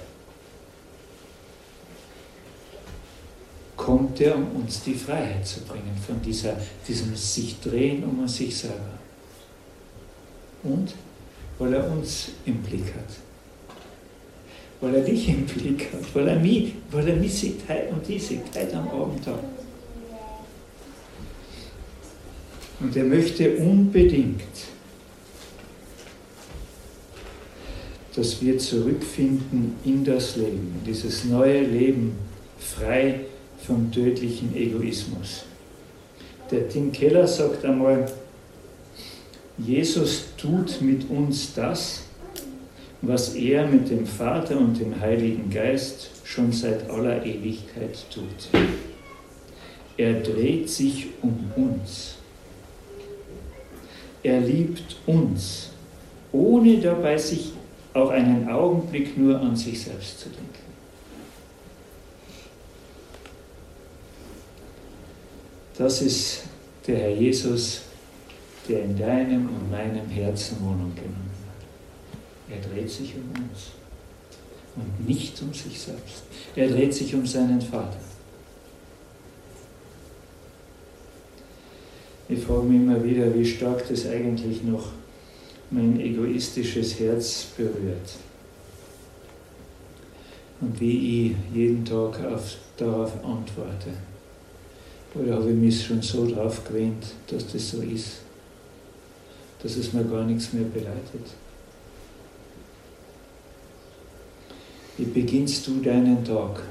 kommt 3.75 4.20
er, 4.22 4.36
um 4.36 4.48
uns 4.56 4.84
die 4.84 4.96
Freiheit 4.96 5.46
zu 5.46 5.62
bringen 5.62 5.98
von 6.06 6.22
dieser, 6.22 6.58
diesem 6.88 7.16
sich 7.16 7.60
drehen 7.60 8.04
um 8.04 8.27
sich 8.27 8.58
selber 8.58 8.98
und 10.63 10.94
weil 11.60 11.74
er 11.74 11.89
uns 11.92 12.30
im 12.46 12.62
Blick 12.62 12.86
hat. 12.86 13.16
Weil 14.79 14.96
er 14.96 15.01
dich 15.01 15.27
im 15.29 15.46
Blick 15.46 15.91
hat, 15.91 16.03
weil 16.13 16.27
er 16.27 16.39
mich, 16.39 16.74
weil 16.91 17.07
er 17.07 17.15
mich 17.15 17.34
sieht 17.34 17.62
und 17.91 18.07
die 18.07 18.19
sieht 18.19 18.43
heute 18.55 18.77
am 18.77 18.88
Abend 18.89 19.25
da. 19.25 19.39
Und 22.79 22.96
er 22.96 23.05
möchte 23.05 23.57
unbedingt, 23.57 24.41
dass 28.15 28.41
wir 28.41 28.57
zurückfinden 28.57 29.75
in 29.84 30.05
das 30.05 30.36
Leben, 30.36 30.75
dieses 30.86 31.25
neue 31.25 31.62
Leben, 31.62 32.13
frei 32.60 33.22
vom 33.65 33.91
tödlichen 33.91 34.55
Egoismus. 34.55 35.43
Der 36.50 36.69
Tim 36.69 36.91
Keller 36.91 37.27
sagt 37.27 37.65
einmal, 37.65 38.12
Jesus 39.57 40.25
tut 40.38 40.81
mit 40.81 41.10
uns 41.10 41.53
das, 41.53 42.03
was 43.01 43.36
er 43.36 43.68
mit 43.68 43.89
dem 43.89 44.06
Vater 44.06 44.58
und 44.58 44.80
dem 44.80 45.00
Heiligen 45.00 45.50
Geist 45.50 46.10
schon 46.24 46.51
seit 46.51 46.89
aller 46.89 47.25
Ewigkeit 47.25 47.98
tut. 48.13 48.62
Er 49.98 50.22
dreht 50.22 50.70
sich 50.70 51.08
um 51.22 51.51
uns. 51.56 52.16
Er 54.24 54.42
liebt 54.42 54.98
uns, 55.06 55.70
ohne 56.32 56.80
dabei 56.80 57.18
sich 57.18 57.54
auch 57.94 58.10
einen 58.10 58.50
Augenblick 58.50 59.18
nur 59.18 59.39
an 59.39 59.56
sich 59.56 59.82
selbst 59.82 60.20
zu 60.20 60.30
denken. 60.30 60.68
Das 65.77 66.01
ist 66.01 66.44
der 66.88 66.98
Herr 66.98 67.12
Jesus, 67.12 67.82
der 68.68 68.84
in 68.84 68.98
deinem 68.98 69.48
und 69.48 69.72
meinem 69.72 70.08
Herzen 70.10 70.60
Wohnung 70.60 70.94
genommen 70.96 71.30
hat. 71.32 71.37
Er 72.50 72.60
dreht 72.62 72.89
sich 72.89 73.16
um 73.16 73.30
uns 73.44 73.72
und 74.75 75.08
nicht 75.08 75.42
um 75.42 75.54
sich 75.54 75.80
selbst. 75.80 76.24
Er 76.56 76.70
dreht 76.70 76.94
sich 76.94 77.13
um 77.13 77.25
seinen 77.25 77.62
Vater. 77.62 77.98
Ich 82.30 82.44
frage 82.44 82.63
mich 82.63 82.82
immer 82.82 83.04
wieder, 83.04 83.34
wie 83.34 83.46
stark 83.46 83.88
das 83.88 84.06
eigentlich 84.06 84.63
noch 84.63 84.92
mein 85.72 86.00
egoistisches 86.00 87.00
Herz 87.00 87.48
berührt. 87.56 88.16
Und 90.60 90.80
wie 90.80 91.27
ich 91.27 91.36
jeden 91.54 91.86
Tag 91.86 92.24
auf, 92.25 92.56
darauf 92.77 93.13
antworte. 93.24 93.92
Oder 95.13 95.36
habe 95.36 95.51
ich 95.51 95.56
mich 95.56 95.86
schon 95.86 96.01
so 96.01 96.30
drauf 96.30 96.63
gewöhnt, 96.66 97.06
dass 97.27 97.51
das 97.51 97.70
so 97.70 97.82
ist? 97.82 98.22
dass 99.62 99.75
es 99.75 99.94
mir 99.94 100.04
gar 100.04 100.24
nichts 100.24 100.54
mehr 100.54 100.66
bereitet. 100.66 101.34
Wie 104.98 105.06
beginnst 105.06 105.68
du 105.68 105.80
deinen 105.80 106.25
Tag? 106.25 106.63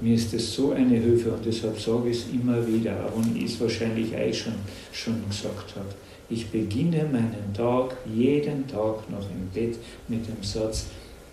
Mir 0.00 0.16
ist 0.16 0.34
das 0.34 0.52
so 0.52 0.72
eine 0.72 0.96
Hilfe 0.96 1.30
und 1.30 1.46
deshalb 1.46 1.80
sage 1.80 2.10
ich 2.10 2.18
es 2.18 2.24
immer 2.32 2.66
wieder, 2.66 3.06
auch 3.06 3.24
wenn 3.24 3.36
ich 3.36 3.54
es 3.54 3.60
wahrscheinlich 3.60 4.12
euch 4.14 4.40
schon, 4.40 4.54
schon 4.92 5.24
gesagt 5.28 5.76
habe. 5.76 5.88
Ich 6.28 6.50
beginne 6.50 7.04
meinen 7.04 7.54
Tag 7.54 7.96
jeden 8.12 8.66
Tag 8.66 9.08
noch 9.08 9.30
im 9.30 9.48
Bett 9.54 9.78
mit 10.08 10.26
dem 10.26 10.42
Satz, 10.42 10.86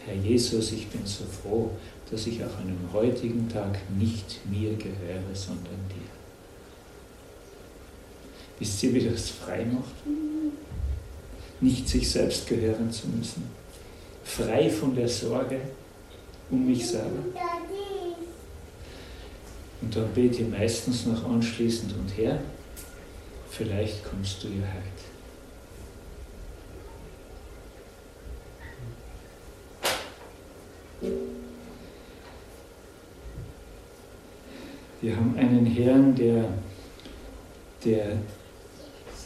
Herr 0.06 0.16
Jesus, 0.16 0.72
ich 0.72 0.88
bin 0.88 1.02
so 1.06 1.24
froh, 1.24 1.72
dass 2.12 2.28
ich 2.28 2.44
auch 2.44 2.58
an 2.60 2.68
dem 2.68 2.94
heutigen 2.94 3.50
Tag 3.50 3.80
nicht 3.98 4.40
mir 4.50 4.74
gehöre, 4.74 5.34
sondern 5.34 5.80
dir. 5.90 6.12
Wisst 8.60 8.84
ihr, 8.84 8.94
wie 8.94 9.10
das 9.10 9.30
frei 9.32 9.66
macht? 9.66 9.96
Nicht 11.60 11.90
sich 11.90 12.10
selbst 12.10 12.48
gehören 12.48 12.92
zu 12.92 13.08
müssen. 13.08 13.62
Frei 14.24 14.70
von 14.70 14.96
der 14.96 15.08
Sorge 15.08 15.60
um 16.50 16.65
mich 16.65 16.88
selber. 16.88 17.24
Und 19.82 19.96
dann 19.96 20.08
bete 20.13 20.44
ich 20.44 20.50
meistens 20.50 21.06
noch 21.06 21.30
anschließend 21.30 21.94
und 21.94 22.18
Herr, 22.18 22.39
vielleicht 23.50 24.03
kommst 24.03 24.44
du 24.44 24.48
ja 24.48 24.63
heute. 24.63 25.03
Wir 35.01 35.18
haben 35.18 35.36
einen 35.38 35.65
Herrn, 35.65 36.15
der 36.15 36.46
der 37.86 38.18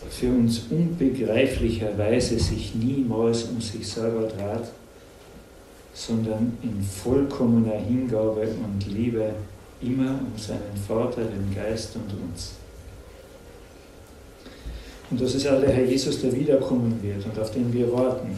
für 0.09 0.29
uns 0.29 0.63
unbegreiflicherweise 0.69 2.39
sich 2.39 2.75
niemals 2.75 3.43
um 3.43 3.61
sich 3.61 3.87
selber 3.87 4.27
trat, 4.29 4.71
sondern 5.97 6.55
in 6.61 6.79
vollkommener 6.79 7.79
Hingabe 7.79 8.41
und 8.63 8.85
Liebe 8.85 9.31
immer 9.81 10.11
um 10.11 10.37
seinen 10.37 10.77
Vater, 10.87 11.23
den 11.23 11.55
Geist 11.55 11.95
und 11.95 12.03
uns. 12.21 12.51
Und 15.09 15.19
das 15.19 15.33
ist 15.33 15.47
auch 15.47 15.59
der 15.59 15.71
Herr 15.71 15.85
Jesus, 15.85 16.21
der 16.21 16.31
wiederkommen 16.33 16.99
wird 17.01 17.25
und 17.25 17.39
auf 17.39 17.49
den 17.49 17.73
wir 17.73 17.91
warten. 17.91 18.37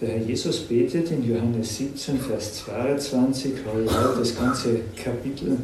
Der 0.00 0.08
Herr 0.08 0.22
Jesus 0.22 0.60
betet 0.60 1.10
in 1.12 1.22
Johannes 1.22 1.76
17, 1.76 2.18
Vers 2.18 2.64
22, 2.64 3.52
habe 3.64 4.16
das 4.18 4.36
ganze 4.36 4.80
Kapitel 4.96 5.56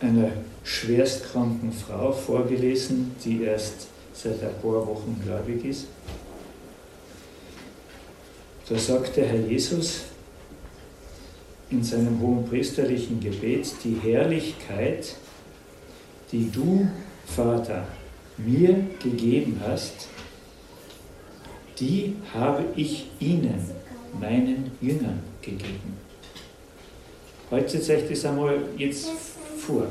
einer 0.00 0.30
schwerstkranken 0.62 1.72
Frau 1.72 2.12
vorgelesen, 2.12 3.12
die 3.24 3.44
erst 3.44 3.86
seit 4.12 4.42
ein 4.42 4.60
paar 4.60 4.86
Wochen 4.86 5.18
gläubig 5.24 5.64
ist. 5.64 5.86
Da 8.68 8.78
sagt 8.78 9.16
der 9.16 9.26
Herr 9.26 9.40
Jesus 9.40 10.04
in 11.70 11.82
seinem 11.82 12.20
hohen 12.20 12.46
priesterlichen 12.46 13.20
Gebet, 13.20 13.66
die 13.84 13.96
Herrlichkeit, 14.02 15.16
die 16.32 16.50
du, 16.50 16.88
Vater, 17.26 17.86
mir 18.38 18.76
gegeben 19.02 19.60
hast, 19.66 20.08
die 21.78 22.16
habe 22.32 22.64
ich 22.76 23.06
ihnen, 23.20 23.70
meinen 24.18 24.70
Jüngern, 24.80 25.20
gegeben. 25.42 25.98
Heute 27.50 27.76
ich 27.76 28.08
das 28.08 28.24
einmal 28.24 28.58
jetzt 28.78 29.10
vor. 29.58 29.86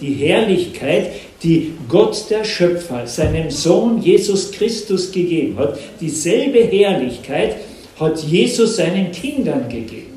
Die 0.00 0.14
Herrlichkeit, 0.14 1.12
die 1.42 1.74
Gott 1.88 2.30
der 2.30 2.44
Schöpfer 2.44 3.06
seinem 3.06 3.50
Sohn 3.50 4.00
Jesus 4.00 4.50
Christus 4.50 5.12
gegeben 5.12 5.56
hat, 5.58 5.78
dieselbe 6.00 6.64
Herrlichkeit 6.64 7.56
hat 7.98 8.18
Jesus 8.20 8.76
seinen 8.76 9.12
Kindern 9.12 9.68
gegeben. 9.68 10.14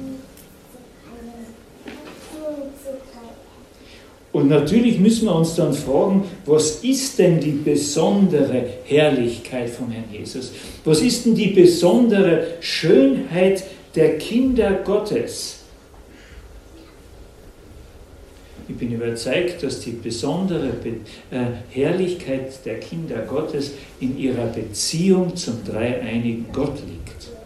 Und 4.38 4.50
natürlich 4.50 5.00
müssen 5.00 5.26
wir 5.26 5.36
uns 5.36 5.56
dann 5.56 5.74
fragen, 5.74 6.24
was 6.46 6.84
ist 6.84 7.18
denn 7.18 7.40
die 7.40 7.54
besondere 7.54 8.66
Herrlichkeit 8.84 9.68
von 9.68 9.90
Herrn 9.90 10.06
Jesus? 10.12 10.52
Was 10.86 11.02
ist 11.02 11.26
denn 11.26 11.34
die 11.34 11.48
besondere 11.48 12.46
Schönheit 12.60 13.64
der 13.96 14.20
Kinder 14.20 14.74
Gottes? 14.86 15.64
Ich 18.70 18.76
bin 18.76 18.92
überzeugt, 18.92 19.64
dass 19.64 19.80
die 19.80 19.92
besondere 19.92 20.68
äh, 21.32 21.38
Herrlichkeit 21.72 22.64
der 22.64 22.80
Kinder 22.80 23.22
Gottes 23.22 23.72
in 24.00 24.20
ihrer 24.20 24.46
Beziehung 24.48 25.36
zum 25.36 25.64
dreieinigen 25.66 26.46
Gott 26.52 26.76
liegt. 26.86 27.37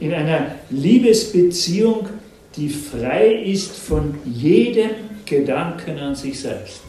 In 0.00 0.14
einer 0.14 0.54
Liebesbeziehung 0.70 2.08
die 2.56 2.68
frei 2.68 3.34
ist 3.34 3.76
von 3.76 4.14
jedem 4.24 4.90
Gedanken 5.24 5.98
an 5.98 6.14
sich 6.14 6.40
selbst. 6.40 6.80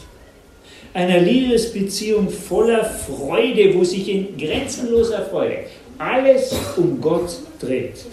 Einer 0.94 1.20
Liebesbeziehung 1.20 2.30
voller 2.30 2.84
Freude, 2.84 3.76
wo 3.76 3.84
sich 3.84 4.10
in 4.10 4.38
grenzenloser 4.38 5.26
Freude 5.26 5.66
alles 6.00 6.56
um 6.78 7.00
Gott 7.00 7.30
dreht. 7.60 8.06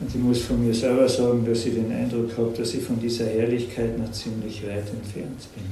Und 0.00 0.08
ich 0.08 0.20
muss 0.20 0.42
von 0.42 0.66
mir 0.66 0.74
selber 0.74 1.08
sagen, 1.08 1.46
dass 1.46 1.64
ich 1.64 1.74
den 1.74 1.92
Eindruck 1.92 2.36
habe, 2.36 2.52
dass 2.58 2.74
ich 2.74 2.82
von 2.82 2.98
dieser 2.98 3.26
Herrlichkeit 3.26 3.96
noch 3.96 4.10
ziemlich 4.10 4.62
weit 4.66 4.88
entfernt 4.90 5.46
bin. 5.54 5.64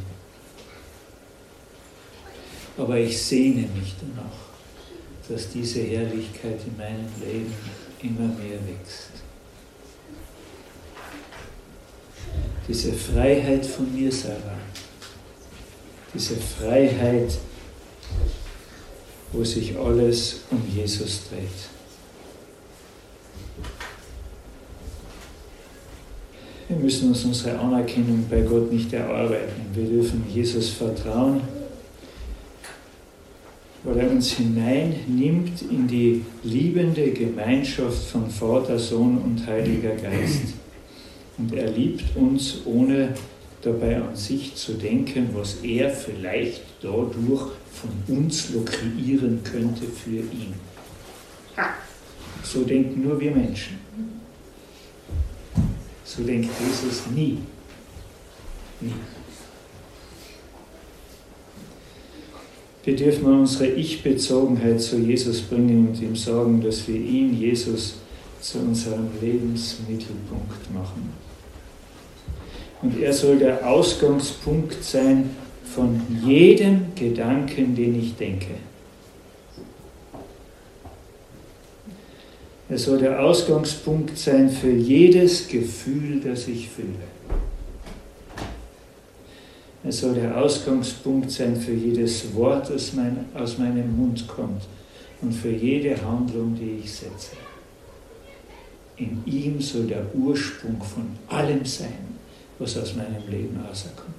Aber 2.79 2.97
ich 2.99 3.21
sehne 3.21 3.67
mich 3.75 3.95
danach, 4.01 4.52
dass 5.29 5.51
diese 5.51 5.81
Herrlichkeit 5.81 6.61
in 6.67 6.77
meinem 6.77 7.07
Leben 7.21 7.55
immer 8.03 8.29
mehr 8.29 8.59
wächst. 8.67 9.11
Diese 12.69 12.93
Freiheit 12.93 13.65
von 13.65 13.93
mir 13.95 14.11
selber, 14.11 14.57
diese 16.15 16.37
Freiheit, 16.37 17.39
wo 19.33 19.45
sich 19.45 19.77
alles 19.77 20.41
um 20.51 20.63
Jesus 20.69 21.29
dreht. 21.29 21.49
Wir 26.69 26.77
müssen 26.77 27.09
uns 27.09 27.25
unsere 27.25 27.59
Anerkennung 27.59 28.27
bei 28.31 28.41
Gott 28.41 28.73
nicht 28.73 28.93
erarbeiten. 28.93 29.67
Wir 29.75 29.85
dürfen 29.85 30.25
Jesus 30.33 30.71
vertrauen 30.71 31.43
weil 33.85 33.99
er 33.99 34.11
uns 34.11 34.33
hineinnimmt 34.33 35.63
in 35.63 35.89
die 35.89 36.25
liebende 36.45 37.11
Gemeinschaft 37.11 38.05
von 38.05 38.31
Vater, 38.31 38.79
Sohn 38.79 39.19
und 39.19 39.47
Heiliger 39.47 39.97
Geist. 39.97 40.55
Und 41.39 41.53
er 41.55 41.71
liebt 41.71 42.17
uns, 42.17 42.59
ohne 42.65 43.15
dabei 43.63 43.97
an 43.97 44.15
sich 44.15 44.55
zu 44.55 44.75
denken, 44.75 45.31
was 45.35 45.57
er 45.63 45.91
vielleicht 45.91 46.63
dadurch 46.81 47.53
von 47.73 48.17
uns 48.17 48.53
lokreieren 48.53 49.41
könnte 49.43 49.87
für 49.87 50.19
ihn. 50.19 50.55
So 52.43 52.63
denken 52.63 53.03
nur 53.03 53.21
wir 53.21 53.31
Menschen. 53.31 53.79
So 56.05 56.23
denkt 56.23 56.51
Jesus 56.61 57.07
nie. 57.15 57.39
Nie. 58.81 58.93
Wir 62.85 62.97
dürfen 62.97 63.27
unsere 63.27 63.69
Ich-Bezogenheit 63.69 64.81
zu 64.81 64.99
Jesus 64.99 65.41
bringen 65.43 65.89
und 65.89 66.03
ihm 66.03 66.17
sagen, 66.17 66.61
dass 66.61 66.89
wir 66.89 66.97
ihn, 66.97 67.39
Jesus, 67.39 67.95
zu 68.41 68.59
unserem 68.59 69.09
Lebensmittelpunkt 69.21 70.75
machen. 70.75 71.13
Und 72.83 73.01
er 73.01 73.13
soll 73.13 73.39
der 73.39 73.69
Ausgangspunkt 73.69 74.83
sein 74.83 75.31
von 75.65 76.01
jedem 76.27 76.87
Gedanken, 76.97 77.77
den 77.77 78.01
ich 78.01 78.17
denke. 78.17 78.55
Er 82.69 82.79
soll 82.79 82.99
der 82.99 83.23
Ausgangspunkt 83.23 84.19
sein 84.19 84.51
für 84.51 84.73
jedes 84.73 85.47
Gefühl, 85.47 86.21
das 86.25 86.49
ich 86.49 86.69
fühle. 86.69 86.89
Es 89.85 89.99
soll 89.99 90.15
der 90.15 90.37
Ausgangspunkt 90.37 91.31
sein 91.31 91.57
für 91.57 91.73
jedes 91.73 92.33
Wort, 92.35 92.71
das 92.71 92.93
mein, 92.93 93.27
aus 93.35 93.59
meinem 93.59 93.97
Mund 93.97 94.29
kommt 94.29 94.63
und 95.21 95.33
für 95.33 95.51
jede 95.51 96.01
Handlung, 96.01 96.55
die 96.55 96.81
ich 96.85 96.93
setze. 96.93 97.33
In 98.97 99.23
ihm 99.27 99.61
soll 99.61 99.87
der 99.87 100.15
Ursprung 100.15 100.81
von 100.81 101.07
allem 101.27 101.65
sein, 101.65 102.17
was 102.59 102.77
aus 102.79 102.95
meinem 102.95 103.29
Leben 103.29 103.59
rauskommt. 103.69 104.13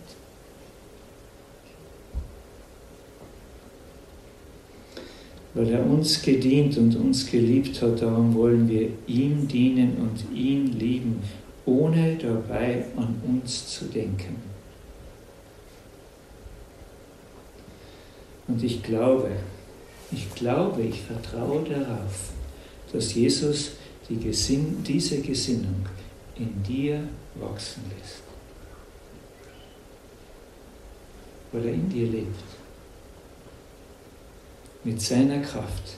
Weil 5.53 5.69
er 5.69 5.85
uns 5.85 6.21
gedient 6.21 6.77
und 6.77 6.95
uns 6.95 7.29
geliebt 7.29 7.81
hat, 7.81 8.01
darum 8.01 8.33
wollen 8.33 8.67
wir 8.67 8.89
ihm 9.07 9.47
dienen 9.47 9.97
und 9.97 10.35
ihn 10.35 10.77
lieben, 10.79 11.21
ohne 11.65 12.17
dabei 12.17 12.85
an 12.97 13.15
uns 13.25 13.67
zu 13.67 13.85
denken. 13.85 14.52
Und 18.47 18.63
ich 18.63 18.83
glaube, 18.83 19.31
ich 20.11 20.33
glaube, 20.35 20.81
ich 20.81 21.01
vertraue 21.01 21.63
darauf, 21.63 22.31
dass 22.91 23.13
Jesus 23.13 23.71
die 24.09 24.17
Gesinn 24.17 24.83
diese 24.83 25.21
Gesinnung 25.21 25.85
in 26.35 26.61
dir 26.63 27.07
wachsen 27.35 27.83
lässt. 27.97 28.23
Weil 31.51 31.65
er 31.65 31.73
in 31.73 31.89
dir 31.89 32.07
lebt. 32.07 32.43
Mit 34.83 35.01
seiner 35.01 35.39
Kraft. 35.39 35.97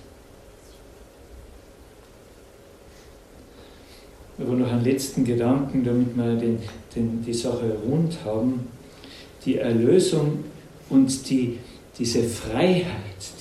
Aber 4.37 4.53
noch 4.53 4.71
einen 4.71 4.83
letzten 4.83 5.23
Gedanken, 5.23 5.83
damit 5.83 6.15
wir 6.15 6.35
den, 6.35 6.59
den, 6.95 7.23
die 7.23 7.33
Sache 7.33 7.77
rund 7.85 8.17
haben. 8.25 8.67
Die 9.45 9.57
Erlösung 9.57 10.43
und 10.89 11.29
die 11.29 11.57
diese 11.97 12.23
Freiheit, 12.23 12.85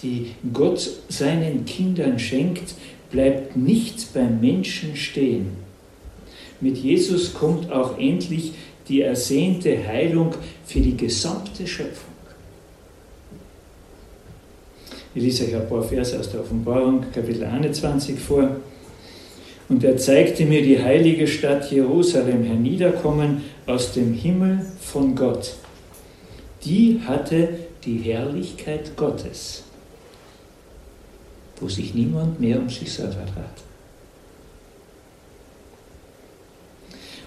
die 0.03 0.33
Gott 0.53 0.89
seinen 1.09 1.65
Kindern 1.65 2.19
schenkt, 2.19 2.75
bleibt 3.11 3.57
nicht 3.57 4.13
beim 4.15 4.41
Menschen 4.41 4.97
stehen. 4.97 5.51
Mit 6.61 6.79
Jesus 6.79 7.35
kommt 7.35 7.71
auch 7.71 7.99
endlich 7.99 8.53
die 8.89 9.03
ersehnte 9.03 9.87
Heilung 9.87 10.35
für 10.67 10.81
die 10.81 10.97
gesamte 10.97 11.67
Schöpfung. 11.67 12.15
Ich 15.15 15.23
lese 15.23 15.45
euch 15.45 15.55
ein 15.55 15.69
paar 15.69 15.83
Verse 15.83 16.19
aus 16.19 16.31
der 16.31 16.41
Offenbarung, 16.41 17.05
Kapitel 17.13 17.45
21 17.45 18.19
vor. 18.19 18.57
Und 19.69 19.83
er 19.85 19.97
zeigte 19.97 20.45
mir 20.45 20.63
die 20.63 20.83
heilige 20.83 21.27
Stadt 21.27 21.71
Jerusalem 21.71 22.43
herniederkommen 22.43 23.43
aus 23.67 23.93
dem 23.93 24.13
Himmel 24.13 24.67
von 24.81 25.15
Gott. 25.15 25.55
Die 26.65 27.01
hatte 27.07 27.49
die 27.85 27.99
Herrlichkeit 27.99 28.97
Gottes, 28.97 29.65
wo 31.61 31.69
sich 31.69 31.95
niemand 31.95 32.41
mehr 32.41 32.59
um 32.59 32.69
selber 32.69 33.27
trat. 33.27 33.63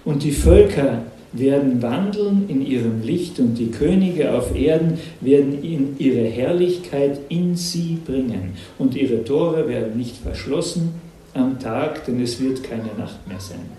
Und 0.05 0.23
die 0.23 0.31
Völker 0.31 1.03
werden 1.33 1.81
wandeln 1.81 2.45
in 2.47 2.65
ihrem 2.65 3.01
Licht 3.01 3.39
und 3.39 3.55
die 3.55 3.71
Könige 3.71 4.33
auf 4.33 4.55
Erden 4.55 4.97
werden 5.21 5.61
in 5.61 5.95
ihre 5.99 6.25
Herrlichkeit 6.25 7.19
in 7.29 7.55
sie 7.55 7.99
bringen. 8.05 8.53
Und 8.77 8.95
ihre 8.95 9.23
Tore 9.23 9.67
werden 9.67 9.97
nicht 9.97 10.15
verschlossen 10.15 10.93
am 11.33 11.59
Tag, 11.59 12.05
denn 12.05 12.21
es 12.21 12.39
wird 12.39 12.63
keine 12.63 12.93
Nacht 12.97 13.27
mehr 13.27 13.39
sein. 13.39 13.69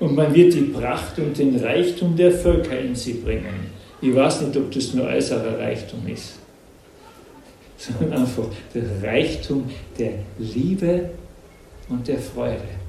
Und 0.00 0.16
man 0.16 0.34
wird 0.34 0.54
die 0.54 0.62
Pracht 0.62 1.18
und 1.18 1.38
den 1.38 1.56
Reichtum 1.56 2.16
der 2.16 2.32
Völker 2.32 2.78
in 2.78 2.96
sie 2.96 3.14
bringen. 3.14 3.81
Ich 4.02 4.12
weiß 4.12 4.40
nicht, 4.42 4.56
ob 4.56 4.70
das 4.72 4.94
nur 4.94 5.06
äußerer 5.06 5.60
Reichtum 5.60 6.00
ist, 6.08 6.34
sondern 7.78 8.20
einfach 8.20 8.48
der 8.74 8.82
Reichtum 9.00 9.70
der 9.96 10.14
Liebe 10.40 11.10
und 11.88 12.08
der 12.08 12.18
Freude. 12.18 12.82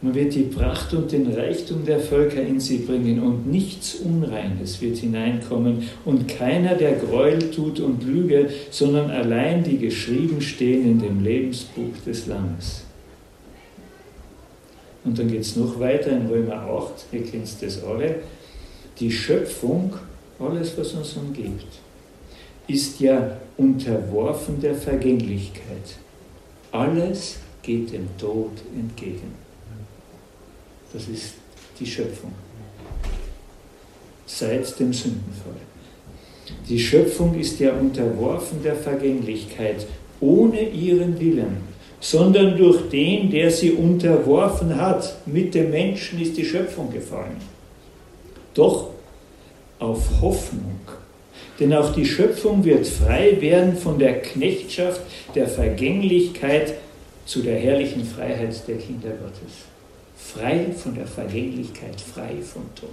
Man 0.00 0.14
wird 0.14 0.34
die 0.34 0.44
Pracht 0.44 0.94
und 0.94 1.12
den 1.12 1.30
Reichtum 1.30 1.84
der 1.84 2.00
Völker 2.00 2.40
in 2.40 2.58
sie 2.58 2.78
bringen 2.78 3.20
und 3.20 3.46
nichts 3.46 3.96
Unreines 3.96 4.80
wird 4.80 4.96
hineinkommen 4.96 5.82
und 6.06 6.26
keiner, 6.26 6.74
der 6.74 6.92
Gräuel 6.92 7.50
tut 7.50 7.80
und 7.80 8.02
Lüge, 8.02 8.48
sondern 8.70 9.10
allein 9.10 9.62
die 9.62 9.76
geschrieben 9.76 10.40
stehen 10.40 10.86
in 10.86 11.00
dem 11.00 11.22
Lebensbuch 11.22 11.92
des 12.06 12.26
Lammes. 12.26 12.84
Und 15.04 15.18
dann 15.18 15.28
geht 15.28 15.40
es 15.40 15.56
noch 15.56 15.80
weiter 15.80 16.10
in 16.10 16.26
Römer 16.26 16.56
8, 16.56 17.06
ihr 17.12 17.24
kennt 17.24 17.48
das 17.60 17.82
alle. 17.82 18.16
Die 18.98 19.10
Schöpfung, 19.10 19.94
alles 20.38 20.76
was 20.76 20.92
uns 20.92 21.14
umgibt, 21.14 21.66
ist 22.66 23.00
ja 23.00 23.38
unterworfen 23.56 24.60
der 24.60 24.74
Vergänglichkeit. 24.74 25.96
Alles 26.72 27.36
geht 27.62 27.92
dem 27.92 28.08
Tod 28.18 28.52
entgegen. 28.74 29.34
Das 30.92 31.08
ist 31.08 31.34
die 31.78 31.86
Schöpfung. 31.86 32.32
Seit 34.26 34.78
dem 34.78 34.92
Sündenfall. 34.92 35.56
Die 36.68 36.78
Schöpfung 36.78 37.38
ist 37.38 37.58
ja 37.58 37.72
unterworfen 37.72 38.62
der 38.62 38.76
Vergänglichkeit, 38.76 39.86
ohne 40.20 40.68
ihren 40.68 41.18
Willen, 41.18 41.69
sondern 42.00 42.56
durch 42.56 42.88
den, 42.88 43.30
der 43.30 43.50
sie 43.50 43.72
unterworfen 43.72 44.76
hat. 44.76 45.16
Mit 45.26 45.54
dem 45.54 45.70
Menschen 45.70 46.20
ist 46.20 46.36
die 46.36 46.44
Schöpfung 46.44 46.92
gefallen. 46.92 47.36
Doch 48.54 48.90
auf 49.78 50.20
Hoffnung. 50.20 50.80
Denn 51.58 51.74
auch 51.74 51.94
die 51.94 52.06
Schöpfung 52.06 52.64
wird 52.64 52.86
frei 52.86 53.36
werden 53.40 53.76
von 53.76 53.98
der 53.98 54.22
Knechtschaft 54.22 55.02
der 55.34 55.46
Vergänglichkeit 55.46 56.74
zu 57.26 57.42
der 57.42 57.58
herrlichen 57.58 58.04
Freiheit 58.04 58.66
der 58.66 58.76
Kinder 58.76 59.10
Gottes 59.10 59.70
frei 60.32 60.72
von 60.72 60.94
der 60.94 61.06
Vergänglichkeit, 61.06 62.00
frei 62.00 62.36
vom 62.42 62.74
Tod. 62.74 62.90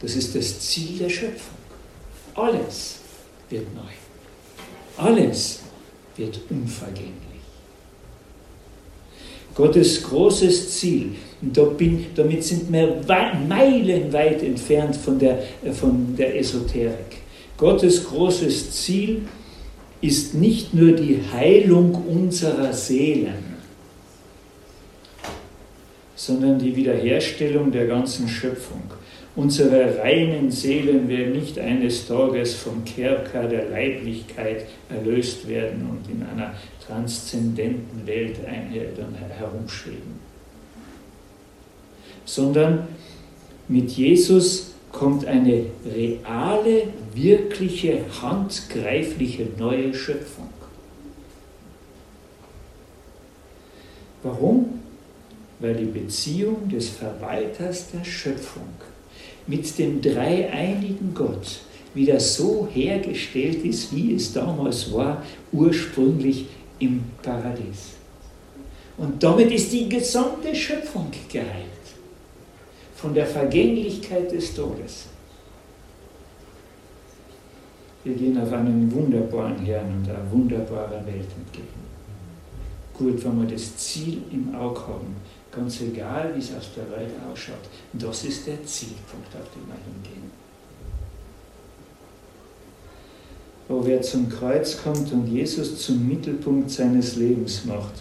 Das 0.00 0.14
ist 0.14 0.34
das 0.34 0.60
Ziel 0.60 0.98
der 0.98 1.10
Schöpfung. 1.10 1.58
Alles 2.34 2.96
wird 3.48 3.66
neu. 3.74 3.82
Alles 4.96 5.60
wird 6.16 6.40
unvergänglich. 6.48 7.29
Gottes 9.54 10.02
großes 10.02 10.78
Ziel, 10.78 11.10
und 11.42 11.56
da 11.56 11.64
bin, 11.64 12.06
damit 12.14 12.44
sind 12.44 12.70
wir 12.72 13.00
meilenweit 13.48 14.42
entfernt 14.42 14.96
von 14.96 15.18
der, 15.18 15.42
von 15.72 16.14
der 16.16 16.38
Esoterik. 16.38 17.18
Gottes 17.56 18.04
großes 18.04 18.70
Ziel 18.72 19.22
ist 20.00 20.34
nicht 20.34 20.72
nur 20.72 20.92
die 20.92 21.20
Heilung 21.32 21.94
unserer 22.06 22.72
Seelen, 22.72 23.56
sondern 26.14 26.58
die 26.58 26.74
Wiederherstellung 26.74 27.70
der 27.70 27.86
ganzen 27.86 28.28
Schöpfung. 28.28 28.82
Unsere 29.40 29.96
reinen 29.98 30.50
Seelen 30.50 31.08
werden 31.08 31.32
nicht 31.32 31.58
eines 31.58 32.06
Tages 32.06 32.56
vom 32.56 32.84
Kerker 32.84 33.48
der 33.48 33.70
Leiblichkeit 33.70 34.66
erlöst 34.90 35.48
werden 35.48 35.88
und 35.88 36.12
in 36.12 36.22
einer 36.22 36.52
transzendenten 36.86 38.06
Welt 38.06 38.36
herumschweben, 38.46 40.20
sondern 42.26 42.86
mit 43.66 43.90
Jesus 43.92 44.74
kommt 44.92 45.24
eine 45.24 45.64
reale, 45.86 46.88
wirkliche, 47.14 48.04
handgreifliche 48.20 49.46
neue 49.56 49.94
Schöpfung. 49.94 50.50
Warum? 54.22 54.80
weil 55.62 55.74
die 55.74 55.84
Beziehung 55.84 56.70
des 56.70 56.88
Verwalters 56.88 57.90
der 57.90 58.02
Schöpfung 58.02 58.70
mit 59.50 59.76
dem 59.78 60.00
dreieinigen 60.00 61.12
Gott 61.12 61.60
wieder 61.92 62.20
so 62.20 62.68
hergestellt 62.72 63.64
ist, 63.64 63.94
wie 63.94 64.14
es 64.14 64.32
damals 64.32 64.92
war, 64.92 65.24
ursprünglich 65.50 66.46
im 66.78 67.02
Paradies. 67.20 67.96
Und 68.96 69.20
damit 69.20 69.50
ist 69.50 69.72
die 69.72 69.88
gesamte 69.88 70.54
Schöpfung 70.54 71.10
geheilt 71.28 71.66
von 72.94 73.12
der 73.12 73.26
Vergänglichkeit 73.26 74.30
des 74.30 74.54
Todes. 74.54 75.06
Wir 78.04 78.14
gehen 78.14 78.40
auf 78.40 78.52
einen 78.52 78.90
wunderbaren 78.92 79.58
Herrn 79.64 79.98
und 79.98 80.08
einer 80.08 80.30
wunderbaren 80.30 81.04
Welt 81.06 81.28
entgegen. 81.36 81.80
Gut, 82.94 83.24
wenn 83.24 83.40
wir 83.40 83.48
das 83.48 83.76
Ziel 83.76 84.18
im 84.30 84.54
Auge 84.54 84.80
haben, 84.80 85.16
Ganz 85.52 85.80
egal, 85.80 86.32
wie 86.34 86.38
es 86.38 86.54
aus 86.54 86.70
der 86.76 86.88
Welt 86.90 87.12
ausschaut. 87.30 87.68
Das 87.92 88.24
ist 88.24 88.46
der 88.46 88.64
Zielpunkt, 88.64 89.34
auf 89.34 89.50
den 89.54 89.66
wir 89.66 89.74
hingehen. 89.74 90.30
Aber 93.68 93.86
wer 93.86 94.02
zum 94.02 94.28
Kreuz 94.28 94.82
kommt 94.82 95.12
und 95.12 95.28
Jesus 95.28 95.80
zum 95.80 96.08
Mittelpunkt 96.08 96.70
seines 96.70 97.16
Lebens 97.16 97.64
macht, 97.64 97.94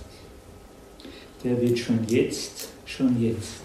der 1.43 1.59
wird 1.61 1.77
schon 1.77 1.99
jetzt, 2.07 2.69
schon 2.85 3.21
jetzt 3.21 3.61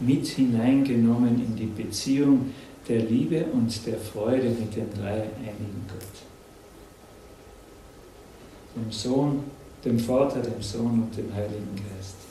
mit 0.00 0.26
hineingenommen 0.26 1.44
in 1.44 1.56
die 1.56 1.82
Beziehung 1.82 2.52
der 2.88 3.00
Liebe 3.00 3.44
und 3.52 3.86
der 3.86 3.98
Freude 3.98 4.48
mit 4.48 4.74
dem 4.74 4.92
dreieinigen 4.92 5.86
Gott. 5.86 6.22
Dem 8.74 8.90
Sohn, 8.90 9.44
dem 9.84 9.98
Vater, 9.98 10.40
dem 10.40 10.62
Sohn 10.62 11.02
und 11.02 11.16
dem 11.16 11.32
Heiligen 11.32 11.76
Geist. 11.76 12.21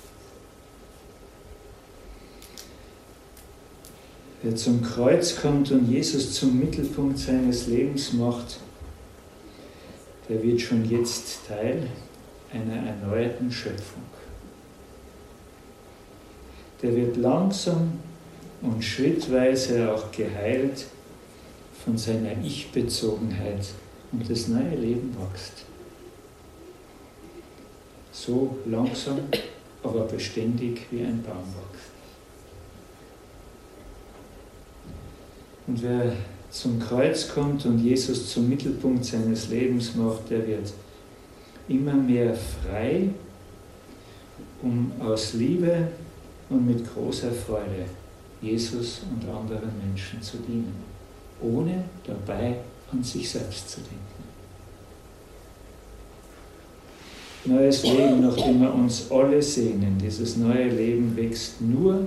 Wer 4.43 4.56
zum 4.56 4.82
Kreuz 4.82 5.36
kommt 5.39 5.69
und 5.71 5.88
Jesus 5.91 6.34
zum 6.34 6.60
Mittelpunkt 6.60 7.19
seines 7.19 7.67
Lebens 7.67 8.12
macht, 8.13 8.58
der 10.27 10.41
wird 10.41 10.62
schon 10.62 10.89
jetzt 10.89 11.47
Teil 11.47 11.88
einer 12.51 12.88
erneuerten 12.88 13.51
Schöpfung. 13.51 14.01
Der 16.82 16.95
wird 16.95 17.17
langsam 17.17 17.99
und 18.63 18.84
schrittweise 18.84 19.93
auch 19.93 20.12
geheilt 20.12 20.88
von 21.86 21.97
seiner 21.97 22.32
Ich-Bezogenheit 22.43 23.67
und 24.12 24.27
das 24.27 24.47
neue 24.47 24.75
Leben 24.75 25.15
wächst. 25.19 25.65
So 28.12 28.58
langsam, 28.65 29.19
aber 29.84 30.06
beständig 30.06 30.88
wie 30.89 31.01
ein 31.01 31.21
Baum 31.21 31.43
wächst. 31.43 31.91
Und 35.67 35.82
wer 35.84 36.13
zum 36.50 36.80
Kreuz 36.80 37.30
kommt 37.30 37.65
und 37.65 37.80
Jesus 37.80 38.32
zum 38.32 38.50
Mittelpunkt 38.50 39.06
seines 39.06 39.50
Lebens 39.50 39.95
macht, 39.95 40.30
der 40.30 40.45
wird 40.47 40.74
immer 41.67 41.93
mehr 41.93 42.34
frei, 42.36 43.10
um 44.62 44.91
aus 45.00 45.34
Liebe 45.34 45.88
und 46.50 46.67
mit 46.67 46.93
großer 46.93 47.32
Freude 47.32 47.86
Jesus 48.41 49.02
und 49.10 49.30
anderen 49.30 49.71
Menschen 49.86 50.21
zu 50.21 50.38
dienen, 50.38 50.76
ohne 51.41 51.84
dabei 52.06 52.58
an 52.91 53.04
sich 53.04 53.30
selbst 53.30 53.69
zu 53.69 53.80
denken. 53.82 54.21
Neues 57.43 57.84
Leben, 57.84 58.21
nach 58.21 58.36
dem 58.36 58.62
wir 58.62 58.74
uns 58.74 59.10
alle 59.10 59.41
sehnen, 59.41 59.97
dieses 60.00 60.38
neue 60.38 60.69
Leben 60.69 61.15
wächst 61.15 61.60
nur 61.62 62.06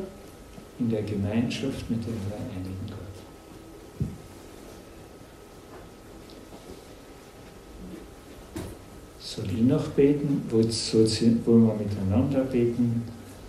in 0.79 0.91
der 0.91 1.03
Gemeinschaft 1.03 1.91
mit 1.91 2.05
dem 2.07 2.15
dreieinigen 2.29 2.87
Gott. 2.87 2.99
Soll 9.35 9.47
ich 9.47 9.63
noch 9.63 9.89
beten? 9.89 10.43
Wollen 10.49 11.67
wir 11.67 11.75
miteinander 11.75 12.45
beten? 12.45 13.03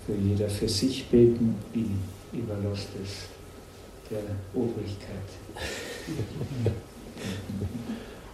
Will 0.08 0.32
jeder 0.32 0.50
für 0.50 0.68
sich 0.68 1.06
beten? 1.06 1.56
Ich 1.74 2.40
überlasse 2.40 2.88
das 3.00 3.28
der 4.10 4.22
Obrigkeit. 4.54 5.30